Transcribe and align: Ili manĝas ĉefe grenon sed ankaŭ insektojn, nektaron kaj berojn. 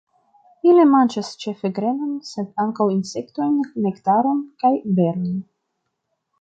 Ili 0.69 0.85
manĝas 0.93 1.29
ĉefe 1.43 1.71
grenon 1.81 2.15
sed 2.31 2.49
ankaŭ 2.65 2.89
insektojn, 2.95 3.55
nektaron 3.87 4.43
kaj 4.65 4.75
berojn. 5.01 5.41